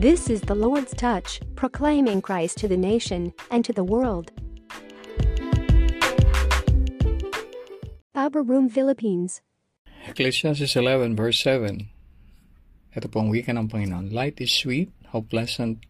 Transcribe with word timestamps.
This 0.00 0.32
is 0.32 0.40
the 0.40 0.56
Lord's 0.56 0.96
touch, 0.96 1.44
proclaiming 1.60 2.24
Christ 2.24 2.56
to 2.64 2.68
the 2.72 2.80
nation 2.80 3.36
and 3.52 3.60
to 3.68 3.72
the 3.76 3.84
world. 3.84 4.32
Power 8.16 8.40
Room 8.40 8.72
Philippines. 8.72 9.44
Ecclesiastes 10.08 10.72
11 10.72 11.12
verse 11.12 11.36
7. 11.44 11.84
Ito 12.96 13.12
po 13.12 13.20
ang 13.20 13.28
wika 13.28 13.52
ng 13.52 13.68
Panginoon. 13.68 14.08
Light 14.08 14.40
is 14.40 14.48
sweet, 14.48 14.88
how 15.12 15.20
pleasant 15.20 15.84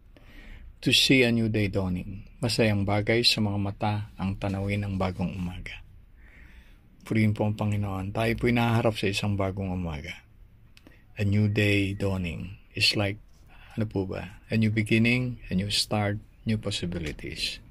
to 0.83 0.91
see 0.91 1.23
a 1.23 1.31
new 1.31 1.47
day 1.47 1.71
dawning. 1.71 2.27
Masayang 2.43 2.83
bagay 2.83 3.23
sa 3.23 3.39
mga 3.39 3.59
mata 3.63 4.11
ang 4.19 4.35
tanawin 4.35 4.83
ng 4.83 4.99
bagong 4.99 5.39
umaga. 5.39 5.87
Purihin 7.07 7.31
po 7.31 7.47
ang 7.47 7.55
Panginoon. 7.55 8.11
Tayo 8.11 8.35
naharap 8.51 8.99
sa 8.99 9.07
isang 9.07 9.39
bagong 9.39 9.71
umaga. 9.71 10.19
A 11.15 11.23
new 11.23 11.47
day 11.47 11.95
dawning 11.95 12.59
is 12.75 12.91
like, 12.99 13.15
ano 13.75 13.85
po 13.87 14.03
ba? 14.03 14.41
A 14.51 14.59
new 14.59 14.71
beginning, 14.71 15.39
a 15.47 15.55
new 15.55 15.71
start, 15.71 16.19
new 16.43 16.59
possibilities. 16.59 17.63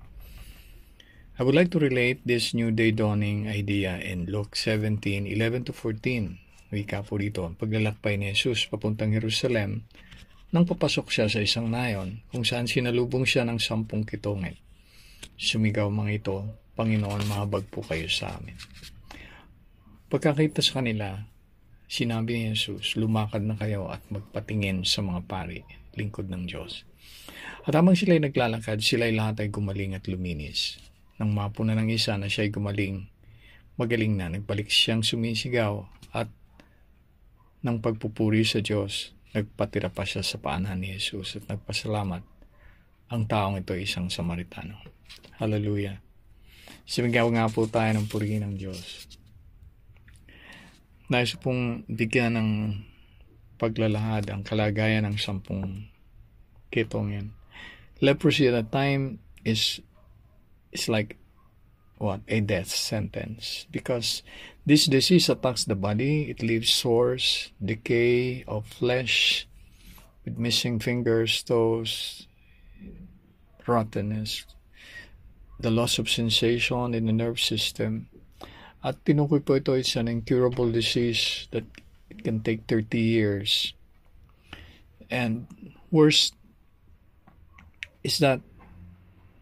I 1.40 1.45
would 1.45 1.56
like 1.56 1.73
to 1.73 1.80
relate 1.80 2.20
this 2.28 2.52
new 2.52 2.68
day 2.68 2.92
dawning 2.92 3.48
idea 3.48 3.96
in 3.96 4.28
Luke 4.28 4.56
17, 4.56 5.24
11 5.24 5.68
to 5.68 5.73
14. 5.73 6.36
Wika 6.70 7.00
po 7.02 7.16
dito, 7.16 7.48
paglalakbay 7.56 8.20
ni 8.20 8.30
Jesus 8.36 8.68
papuntang 8.68 9.10
Jerusalem, 9.16 9.88
nang 10.52 10.68
papasok 10.68 11.09
siya 11.09 11.26
sa 11.32 11.40
isang 11.40 11.73
nayon 11.73 12.23
kung 12.28 12.45
saan 12.45 12.68
sinalubong 12.68 13.24
siya 13.24 13.48
ng 13.48 13.56
sampung 13.56 14.04
kitongit. 14.04 14.60
Sumigaw 15.40 15.88
mga 15.88 16.12
ito, 16.20 16.37
Panginoon, 16.76 17.24
mahabag 17.24 17.66
po 17.73 17.80
kayo 17.82 18.06
sa 18.12 18.37
amin. 18.37 18.54
Pagkakita 20.12 20.60
sa 20.60 20.84
kanila, 20.84 21.24
sinabi 21.88 22.37
ni 22.37 22.52
Jesus, 22.52 23.01
lumakad 23.01 23.42
na 23.48 23.56
kayo 23.56 23.88
at 23.88 24.04
magpatingin 24.12 24.84
sa 24.84 25.01
mga 25.01 25.24
pari, 25.24 25.64
lingkod 25.96 26.30
ng 26.30 26.46
Diyos. 26.46 26.84
At 27.66 27.76
habang 27.76 27.96
sila'y 27.96 28.23
naglalakad, 28.23 28.82
sila'y 28.82 29.15
lahat 29.15 29.45
ay 29.45 29.48
gumaling 29.48 29.95
at 29.95 30.06
luminis. 30.10 30.78
Nang 31.16 31.34
mapuna 31.34 31.76
ng 31.76 31.90
isa 31.92 32.16
na 32.16 32.30
siya'y 32.30 32.52
gumaling, 32.52 33.09
magaling 33.76 34.16
na, 34.16 34.32
nagbalik 34.32 34.68
siyang 34.68 35.04
sumisigaw 35.04 35.84
at 36.15 36.28
ng 37.60 37.76
pagpupuri 37.80 38.45
sa 38.45 38.65
Diyos, 38.65 39.12
Nagpatira 39.30 39.95
pa 39.95 40.02
siya 40.02 40.26
sa 40.26 40.42
paanan 40.42 40.82
ni 40.82 40.90
Jesus 40.90 41.38
at 41.38 41.46
nagpasalamat. 41.46 42.26
Ang 43.15 43.22
taong 43.30 43.62
ito 43.62 43.78
ay 43.78 43.87
isang 43.87 44.10
Samaritano. 44.10 44.82
Hallelujah. 45.38 46.02
Sumigaw 46.82 47.30
nga 47.30 47.46
po 47.46 47.70
tayo 47.70 47.95
ng 47.95 48.10
purihin 48.10 48.43
ng 48.43 48.54
Diyos. 48.59 49.06
Nais 51.06 51.30
pong 51.38 51.87
bigyan 51.87 52.34
ng 52.34 52.50
paglalahad 53.60 54.32
ang 54.32 54.40
kalagayan 54.40 55.04
ng 55.04 55.20
sampung 55.20 55.92
kitong. 56.72 57.36
Leprosy 58.00 58.48
at 58.48 58.56
that 58.56 58.72
time 58.72 59.20
is 59.44 59.84
is 60.72 60.88
like 60.88 61.20
what 62.00 62.24
a 62.28 62.40
death 62.40 62.72
sentence 62.72 63.68
because 63.68 64.22
this 64.64 64.86
disease 64.86 65.28
attacks 65.28 65.69
the 65.69 65.76
body 65.76 66.32
it 66.32 66.41
leaves 66.41 66.72
sores 66.72 67.53
decay 67.60 68.41
of 68.48 68.64
flesh 68.64 69.44
with 70.25 70.41
missing 70.41 70.81
fingers 70.81 71.44
toes 71.44 72.25
rottenness 73.66 74.48
the 75.60 75.70
loss 75.70 76.00
of 76.00 76.08
sensation 76.08 76.94
in 76.94 77.04
the 77.04 77.12
nerve 77.12 77.36
system 77.36 78.08
at 78.81 78.97
tinukoy 79.04 79.44
po 79.44 79.60
ito 79.60 79.76
is 79.76 79.92
an 80.00 80.08
incurable 80.08 80.72
disease 80.72 81.53
that 81.53 81.69
it 82.21 82.25
can 82.25 82.41
take 82.41 82.69
30 82.69 83.00
years 83.00 83.72
and 85.10 85.47
worse 85.91 86.32
is 88.04 88.19
that 88.19 88.41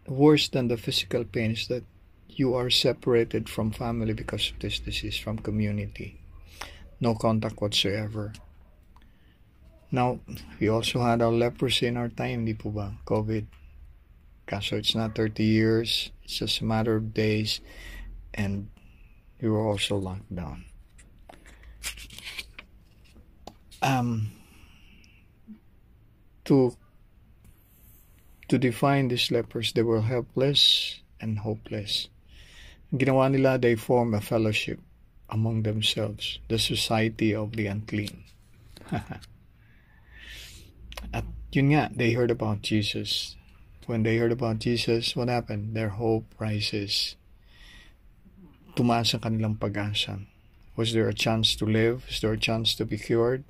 worse 0.07 0.49
than 0.49 0.67
the 0.67 0.77
physical 0.77 1.23
pain 1.23 1.51
is 1.51 1.67
that 1.67 1.83
you 2.27 2.55
are 2.55 2.69
separated 2.69 3.47
from 3.47 3.71
family 3.71 4.13
because 4.13 4.51
of 4.51 4.59
this 4.59 4.79
disease, 4.79 5.17
from 5.17 5.37
community. 5.37 6.19
No 6.99 7.13
contact 7.13 7.61
whatsoever. 7.61 8.33
Now, 9.91 10.19
we 10.59 10.69
also 10.69 11.01
had 11.01 11.21
our 11.21 11.31
leprosy 11.31 11.87
in 11.87 11.97
our 11.97 12.09
time, 12.09 12.45
di 12.45 12.53
po 12.53 12.69
ba? 12.69 12.95
COVID. 13.05 13.45
Kaso 14.47 14.77
it's 14.77 14.95
not 14.95 15.15
30 15.15 15.43
years, 15.43 16.11
it's 16.23 16.39
just 16.39 16.61
a 16.61 16.65
matter 16.65 16.95
of 16.95 17.13
days, 17.13 17.61
and 18.33 18.69
we 19.41 19.49
were 19.49 19.67
also 19.67 19.95
locked 19.95 20.33
down. 20.33 20.68
Um, 23.81 24.31
to 26.45 26.75
to 28.49 28.57
define 28.57 29.07
these 29.07 29.31
lepers, 29.31 29.71
they 29.73 29.83
were 29.83 30.01
helpless 30.01 30.99
and 31.21 31.39
hopeless. 31.39 32.09
Ginawa 32.91 33.29
nila, 33.31 33.57
they 33.57 33.75
form 33.75 34.13
a 34.13 34.21
fellowship 34.21 34.79
among 35.29 35.61
themselves, 35.61 36.39
the 36.49 36.57
society 36.57 37.35
of 37.35 37.53
the 37.53 37.67
unclean. 37.67 38.23
At 41.13 41.25
yun 41.53 41.69
nga, 41.69 41.93
they 41.93 42.13
heard 42.13 42.31
about 42.31 42.61
Jesus. 42.65 43.37
When 43.85 44.01
they 44.01 44.17
heard 44.17 44.31
about 44.33 44.57
Jesus, 44.57 45.15
what 45.15 45.29
happened? 45.29 45.77
Their 45.77 45.89
hope 45.89 46.25
rises. 46.41 47.15
Tumaas 48.73 49.13
ang 49.13 49.21
kanilang 49.21 49.61
pag-asa. 49.61 50.25
Was 50.73 50.93
there 50.93 51.09
a 51.09 51.13
chance 51.13 51.55
to 51.57 51.65
live? 51.65 52.05
Was 52.09 52.21
there 52.21 52.33
a 52.33 52.41
chance 52.41 52.73
to 52.77 52.85
be 52.85 52.97
cured? 52.97 53.45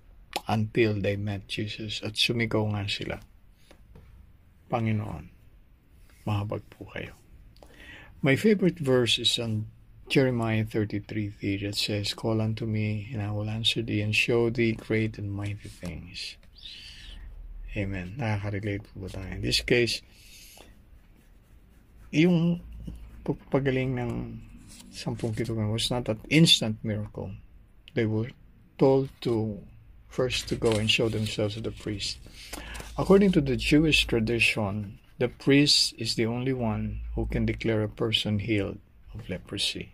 Until 0.50 0.98
they 0.98 1.14
met 1.14 1.46
Jesus 1.46 2.02
at 2.02 2.18
sumigaw 2.18 2.66
nga 2.74 2.90
sila. 2.90 3.22
Panginoon, 4.66 5.30
mahabag 6.26 6.66
po 6.74 6.90
kayo. 6.90 7.14
My 8.26 8.34
favorite 8.34 8.82
verse 8.82 9.22
is 9.22 9.38
on 9.38 9.70
Jeremiah 10.10 10.66
33 10.66 11.62
that 11.62 11.78
says, 11.78 12.18
Call 12.18 12.42
unto 12.42 12.66
me, 12.66 13.14
and 13.14 13.22
I 13.22 13.30
will 13.30 13.46
answer 13.46 13.86
thee, 13.86 14.02
and 14.02 14.10
show 14.10 14.50
thee 14.50 14.74
great 14.74 15.22
and 15.22 15.30
mighty 15.32 15.70
things. 15.70 16.34
Amen. 17.78 18.18
Nakaka-relate 18.18 18.82
po 18.90 19.06
ba 19.06 19.10
tayo? 19.14 19.30
In 19.38 19.46
this 19.46 19.62
case, 19.62 20.02
yung 22.10 22.66
pagpagaling 23.22 24.02
ng 24.02 24.12
sampung 24.90 25.38
kitugan 25.38 25.70
was 25.70 25.94
not 25.94 26.10
an 26.10 26.18
instant 26.34 26.82
miracle. 26.82 27.30
They 27.94 28.10
were 28.10 28.34
told 28.82 29.14
to 29.30 29.62
first 30.10 30.50
to 30.50 30.56
go 30.58 30.74
and 30.76 30.90
show 30.90 31.08
themselves 31.08 31.56
to 31.56 31.62
the 31.62 31.72
priest. 31.72 32.20
According 32.98 33.32
to 33.34 33.42
the 33.42 33.56
Jewish 33.56 34.04
tradition, 34.06 35.00
The 35.20 35.28
priest 35.28 36.00
is 36.00 36.16
the 36.16 36.32
only 36.32 36.56
one 36.56 37.04
who 37.12 37.28
can 37.28 37.44
declare 37.44 37.84
a 37.84 37.92
person 37.92 38.40
healed 38.40 38.80
of 39.12 39.28
leprosy. 39.28 39.92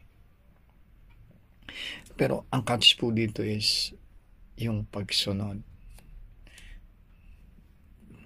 Pero 2.14 2.46
ang 2.54 2.62
catch 2.62 2.94
po 3.02 3.10
dito 3.10 3.42
is 3.42 3.90
yung 4.54 4.86
pagsunod. 4.86 5.66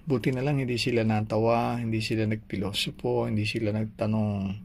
Buti 0.04 0.28
na 0.28 0.44
lang 0.44 0.60
hindi 0.60 0.76
sila 0.76 1.00
natawa, 1.00 1.80
hindi 1.80 2.04
sila 2.04 2.28
nagpilosopo, 2.28 3.24
hindi 3.24 3.48
sila 3.48 3.72
nagtanong 3.72 4.60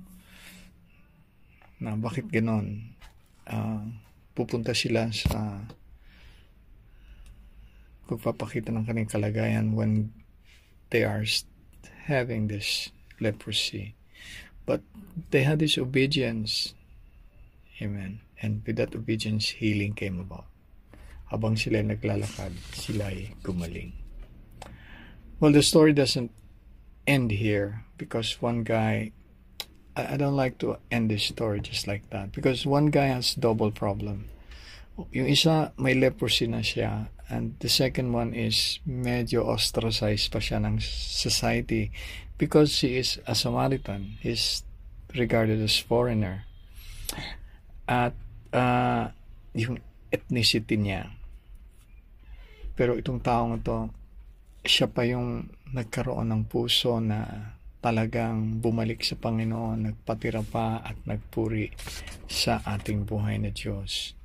na 1.87 1.95
bakit 1.95 2.27
ganon. 2.27 2.99
Uh, 3.47 3.95
pupunta 4.35 4.75
sila 4.75 5.07
sa 5.15 5.63
pagpapakita 8.05 8.69
ng 8.69 8.85
kanilang 8.85 9.09
kalagayan 9.09 9.65
when 9.73 10.13
they 10.89 11.03
are 11.03 11.25
having 12.05 12.47
this 12.47 12.89
leprosy. 13.19 13.95
But 14.65 14.81
they 15.31 15.43
had 15.43 15.59
this 15.59 15.77
obedience. 15.77 16.73
Amen. 17.81 18.21
And 18.41 18.61
with 18.65 18.77
that 18.77 18.95
obedience, 18.95 19.57
healing 19.57 19.93
came 19.93 20.19
about. 20.19 20.45
Habang 21.29 21.57
sila 21.57 21.81
naglalakad, 21.81 22.53
sila 22.73 23.09
ay 23.09 23.33
gumaling. 23.41 23.93
Well, 25.39 25.51
the 25.51 25.65
story 25.65 25.93
doesn't 25.93 26.31
end 27.07 27.31
here 27.31 27.83
because 27.97 28.41
one 28.41 28.63
guy, 28.63 29.11
I, 29.97 30.13
I 30.13 30.17
don't 30.17 30.37
like 30.37 30.57
to 30.59 30.77
end 30.89 31.09
this 31.09 31.25
story 31.25 31.59
just 31.59 31.87
like 31.87 32.09
that 32.09 32.31
because 32.31 32.65
one 32.65 32.87
guy 32.87 33.09
has 33.11 33.35
double 33.35 33.71
problem. 33.71 34.29
Yung 35.11 35.27
isa, 35.27 35.73
may 35.75 35.93
leprosy 35.93 36.47
na 36.47 36.63
siya 36.63 37.09
And 37.25 37.57
the 37.57 37.69
second 37.69 38.13
one 38.13 38.37
is 38.37 38.77
medyo 38.85 39.49
ostracized 39.49 40.29
pa 40.29 40.37
siya 40.37 40.61
ng 40.61 40.77
society 40.81 41.89
because 42.37 42.85
he 42.85 43.01
is 43.01 43.17
a 43.25 43.33
Samaritan. 43.33 44.21
He's 44.21 44.61
regarded 45.15 45.57
as 45.57 45.73
foreigner. 45.79 46.45
At 47.89 48.13
uh, 48.53 49.09
yung 49.57 49.81
ethnicity 50.13 50.77
niya. 50.77 51.09
Pero 52.77 52.93
itong 52.99 53.23
taong 53.23 53.57
ito, 53.57 53.89
siya 54.61 54.91
pa 54.91 55.07
yung 55.07 55.49
nagkaroon 55.71 56.29
ng 56.29 56.43
puso 56.45 57.01
na 57.01 57.51
talagang 57.79 58.57
bumalik 58.59 59.05
sa 59.05 59.13
Panginoon, 59.13 59.93
nagpatira 59.93 60.41
pa 60.41 60.81
at 60.81 60.97
nagpuri 61.05 61.69
sa 62.25 62.57
ating 62.65 63.05
buhay 63.05 63.37
na 63.37 63.53
Diyos. 63.53 64.17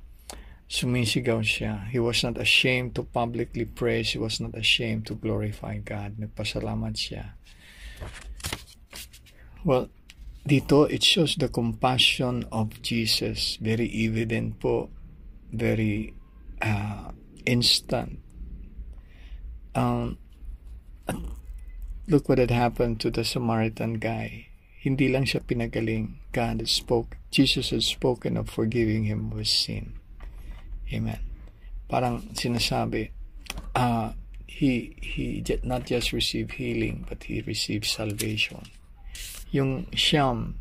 Sumisigaw 0.71 1.43
siya. 1.43 1.91
He 1.91 1.99
was 1.99 2.23
not 2.23 2.39
ashamed 2.39 2.95
to 2.95 3.03
publicly 3.03 3.67
praise. 3.67 4.15
He 4.15 4.19
was 4.23 4.39
not 4.39 4.55
ashamed 4.55 5.03
to 5.11 5.19
glorify 5.19 5.83
God. 5.83 6.15
Nagpasalamat 6.15 6.95
siya. 6.95 7.35
Well, 9.67 9.91
dito 10.47 10.87
it 10.87 11.03
shows 11.03 11.35
the 11.35 11.51
compassion 11.51 12.47
of 12.55 12.79
Jesus. 12.79 13.59
Very 13.59 13.91
evident 14.07 14.63
po. 14.63 14.87
Very 15.51 16.15
uh, 16.63 17.11
instant. 17.43 18.23
Um, 19.75 20.23
look 22.07 22.31
what 22.31 22.39
had 22.39 22.55
happened 22.55 23.03
to 23.03 23.11
the 23.11 23.27
Samaritan 23.27 23.99
guy. 23.99 24.47
Hindi 24.79 25.11
lang 25.11 25.27
siya 25.27 25.43
pinagaling. 25.43 26.23
God 26.31 26.63
had 26.63 26.71
spoke. 26.71 27.19
Jesus 27.27 27.75
had 27.75 27.83
spoken 27.83 28.39
of 28.39 28.47
forgiving 28.47 29.03
him 29.03 29.35
of 29.35 29.43
his 29.43 29.51
sin. 29.51 29.99
Amen. 30.91 31.19
Parang 31.87 32.21
sinasabi, 32.35 33.11
uh, 33.75 34.11
he, 34.47 34.95
he 35.01 35.41
did 35.41 35.63
not 35.63 35.85
just 35.85 36.11
receive 36.11 36.51
healing, 36.51 37.05
but 37.07 37.23
he 37.23 37.41
received 37.41 37.85
salvation. 37.85 38.63
Yung 39.51 39.87
Sham, 39.95 40.59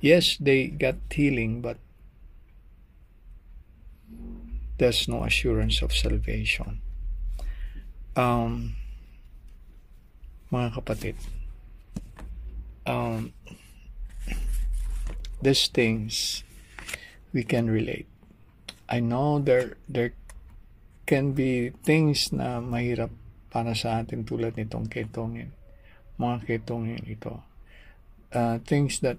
yes, 0.00 0.36
they 0.40 0.68
got 0.68 0.96
healing, 1.10 1.60
but 1.60 1.76
there's 4.78 5.06
no 5.08 5.24
assurance 5.24 5.82
of 5.82 5.92
salvation. 5.92 6.80
Um, 8.16 8.76
mga 10.52 10.74
kapatid, 10.74 11.16
um, 12.86 13.32
these 15.42 15.68
things 15.68 16.44
we 17.32 17.42
can 17.42 17.68
relate. 17.68 18.06
I 18.88 19.00
know 19.00 19.38
there 19.38 19.76
there 19.88 20.12
can 21.06 21.32
be 21.32 21.72
things 21.84 22.32
na 22.32 22.60
mahirap 22.60 23.12
para 23.48 23.72
sa 23.72 24.04
atin 24.04 24.24
tulad 24.24 24.56
nitong 24.56 24.88
ketongin. 24.88 25.52
Mga 26.20 26.36
ketongin 26.44 27.04
ito. 27.08 27.40
Uh, 28.34 28.58
things 28.66 29.00
that 29.00 29.16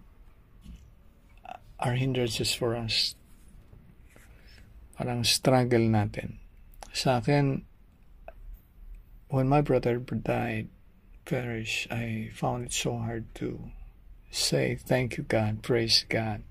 are 1.80 1.96
hindrances 1.96 2.54
for 2.54 2.76
us. 2.76 3.16
Parang 4.98 5.24
struggle 5.24 5.88
natin. 5.88 6.40
Sa 6.96 7.20
akin, 7.20 7.68
when 9.28 9.48
my 9.48 9.60
brother 9.60 10.00
died, 10.00 10.72
perish, 11.28 11.88
I 11.92 12.32
found 12.32 12.72
it 12.72 12.74
so 12.74 13.00
hard 13.00 13.28
to 13.40 13.72
say 14.32 14.76
thank 14.76 15.16
you 15.18 15.24
God, 15.24 15.64
praise 15.64 16.04
God 16.08 16.44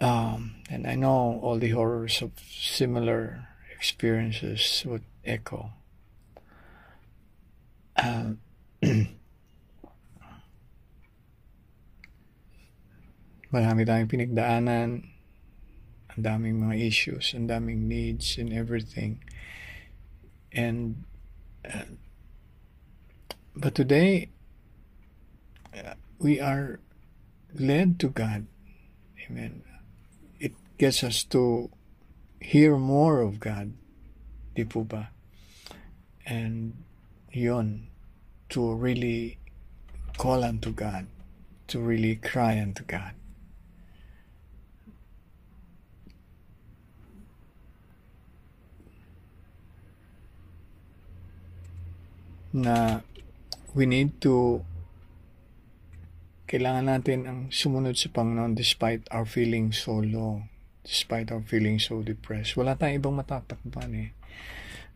um, 0.00 0.54
and 0.70 0.86
I 0.86 0.94
know 0.94 1.40
all 1.42 1.58
the 1.58 1.70
horrors 1.70 2.22
of 2.22 2.32
similar 2.38 3.48
experiences 3.76 4.84
would 4.86 5.02
echo. 5.24 5.70
Um, 7.96 8.38
marami 13.52 13.82
tayong 13.82 14.06
pinagdaanan, 14.06 15.02
ang 16.14 16.22
daming 16.22 16.62
mga 16.62 16.78
issues, 16.78 17.34
ang 17.34 17.50
daming 17.50 17.90
needs 17.90 18.38
and 18.38 18.52
everything. 18.54 19.18
And 20.54 21.04
uh, 21.66 21.90
but 23.58 23.74
today 23.74 24.30
uh, 25.74 25.98
we 26.22 26.38
are 26.38 26.78
led 27.58 27.98
to 27.98 28.14
God. 28.14 28.46
Amen 29.26 29.66
gets 30.78 31.02
us 31.02 31.26
to 31.34 31.70
hear 32.40 32.78
more 32.78 33.20
of 33.20 33.42
God. 33.42 33.74
Di 34.54 34.62
po 34.62 34.86
ba? 34.86 35.10
And 36.22 36.86
yon 37.34 37.90
to 38.54 38.74
really 38.78 39.42
call 40.16 40.46
unto 40.46 40.70
God, 40.70 41.10
to 41.66 41.82
really 41.82 42.14
cry 42.16 42.62
unto 42.62 42.86
God. 42.86 43.18
Na 52.54 53.04
we 53.74 53.84
need 53.84 54.22
to 54.24 54.64
kailangan 56.48 56.88
natin 56.88 57.20
ang 57.28 57.38
sumunod 57.52 57.92
sa 57.98 58.08
Panginoon 58.08 58.56
despite 58.56 59.04
our 59.12 59.28
feeling 59.28 59.68
so 59.68 60.00
low 60.00 60.48
despite 60.88 61.28
our 61.28 61.44
feeling 61.44 61.76
so 61.76 62.00
depressed. 62.00 62.56
Wala 62.56 62.72
tayong 62.72 63.04
ibang 63.04 63.20
matatakpan 63.20 63.92
eh. 63.92 64.10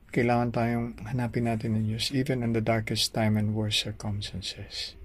Kailangan 0.09 0.49
tayong 0.49 0.87
hanapin 1.05 1.45
natin 1.45 1.77
ng 1.77 1.93
Diyos 1.93 2.09
even 2.17 2.41
in 2.41 2.57
the 2.57 2.65
darkest 2.65 3.13
time 3.13 3.37
and 3.37 3.53
worst 3.53 3.85
circumstances. 3.85 4.97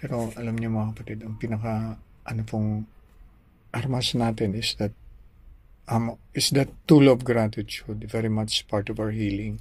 Pero 0.00 0.32
alam 0.32 0.56
niyo 0.56 0.72
mga 0.72 0.96
kapatid, 0.96 1.18
ang 1.28 1.36
pinaka 1.36 2.00
ano 2.24 2.42
pong 2.48 2.88
armas 3.76 4.16
natin 4.16 4.56
is 4.56 4.72
that 4.80 4.96
um, 5.92 6.16
is 6.32 6.48
that 6.56 6.72
tool 6.88 7.12
of 7.12 7.24
gratitude 7.24 8.00
very 8.08 8.32
much 8.32 8.64
part 8.68 8.88
of 8.88 8.96
our 8.96 9.12
healing. 9.12 9.60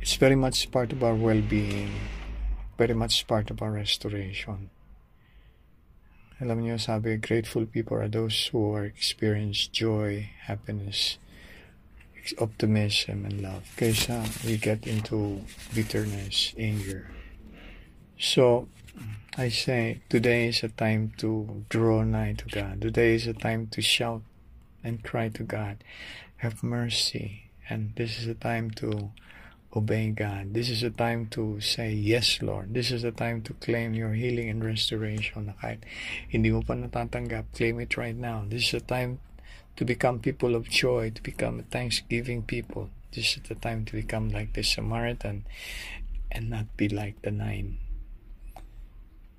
It's 0.00 0.16
very 0.16 0.38
much 0.38 0.70
part 0.72 0.96
of 0.96 1.04
our 1.04 1.12
well-being, 1.12 1.92
very 2.80 2.96
much 2.96 3.28
part 3.28 3.50
of 3.52 3.60
our 3.60 3.74
restoration. 3.74 4.70
Alam 6.40 6.64
niyo, 6.64 6.80
sabi, 6.80 7.20
grateful 7.20 7.68
people 7.68 8.00
are 8.00 8.08
those 8.08 8.48
who 8.48 8.72
are 8.72 8.88
experience 8.88 9.68
joy, 9.68 10.30
happiness, 10.48 11.20
optimism, 12.40 13.28
and 13.28 13.44
love. 13.44 13.68
Kaysa 13.76 14.24
we 14.48 14.56
get 14.56 14.86
into 14.88 15.44
bitterness, 15.76 16.56
anger. 16.56 17.12
So, 18.16 18.72
I 19.36 19.52
say, 19.52 20.00
today 20.08 20.48
is 20.48 20.64
a 20.64 20.72
time 20.72 21.12
to 21.18 21.66
draw 21.68 22.04
nigh 22.04 22.32
to 22.40 22.48
God. 22.48 22.80
Today 22.80 23.20
is 23.20 23.26
a 23.26 23.36
time 23.36 23.68
to 23.76 23.82
shout 23.82 24.22
and 24.82 25.04
cry 25.04 25.28
to 25.28 25.44
God, 25.44 25.84
have 26.38 26.64
mercy. 26.64 27.52
And 27.68 27.92
this 27.96 28.18
is 28.18 28.26
a 28.26 28.34
time 28.34 28.70
to 28.80 29.12
obey 29.74 30.10
God. 30.10 30.54
This 30.54 30.68
is 30.68 30.82
a 30.82 30.90
time 30.90 31.26
to 31.30 31.60
say, 31.60 31.92
Yes, 31.92 32.42
Lord. 32.42 32.74
This 32.74 32.90
is 32.90 33.04
a 33.04 33.12
time 33.12 33.42
to 33.42 33.54
claim 33.54 33.94
your 33.94 34.12
healing 34.14 34.50
and 34.50 34.64
restoration 34.64 35.54
kahit 35.62 35.86
hindi 36.26 36.50
mo 36.50 36.62
pa 36.62 36.74
natatanggap, 36.74 37.54
claim 37.54 37.78
it 37.78 37.96
right 37.96 38.16
now. 38.16 38.42
This 38.48 38.70
is 38.70 38.82
a 38.82 38.84
time 38.84 39.22
to 39.76 39.84
become 39.84 40.18
people 40.18 40.54
of 40.54 40.68
joy, 40.68 41.10
to 41.14 41.22
become 41.22 41.60
a 41.60 41.66
thanksgiving 41.70 42.42
people. 42.42 42.90
This 43.12 43.38
is 43.38 43.42
the 43.46 43.54
time 43.54 43.84
to 43.86 43.92
become 43.94 44.30
like 44.30 44.54
the 44.54 44.62
Samaritan 44.62 45.46
and 46.30 46.50
not 46.50 46.76
be 46.76 46.88
like 46.88 47.22
the 47.22 47.30
nine. 47.30 47.78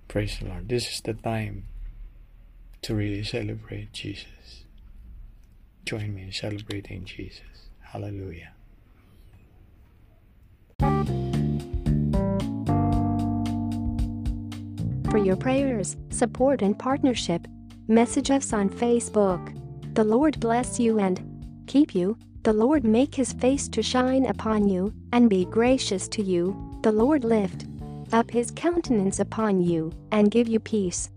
Praise 0.07 0.39
the 0.39 0.47
Lord. 0.47 0.67
This 0.67 0.91
is 0.91 1.00
the 1.01 1.13
time 1.13 1.67
to 2.83 2.95
really 2.95 3.23
celebrate 3.23 3.93
Jesus. 3.93 4.67
Join 5.85 6.15
me 6.15 6.23
in 6.23 6.31
celebrating 6.31 7.05
Jesus. 7.05 7.71
Hallelujah. 7.79 8.51
For 15.12 15.18
your 15.18 15.36
prayers, 15.36 15.98
support, 16.10 16.62
and 16.62 16.80
partnership, 16.80 17.46
message 17.89 18.32
us 18.32 18.53
on 18.53 18.70
Facebook. 18.70 19.53
The 19.94 20.06
Lord 20.06 20.39
bless 20.39 20.80
you 20.80 21.00
and 21.00 21.22
keep 21.68 21.94
you. 21.94 22.18
The 22.44 22.53
Lord 22.53 22.86
make 22.86 23.13
his 23.13 23.34
face 23.34 23.68
to 23.68 23.84
shine 23.84 24.25
upon 24.25 24.70
you 24.70 24.94
and 25.12 25.30
be 25.30 25.44
gracious 25.44 26.08
to 26.08 26.24
you. 26.24 26.56
The 26.82 26.94
Lord 26.94 27.25
lift 27.25 27.65
up 28.13 28.32
his 28.32 28.51
countenance 28.51 29.20
upon 29.20 29.60
you 29.60 29.91
and 30.13 30.32
give 30.32 30.48
you 30.48 30.62
peace. 30.62 31.10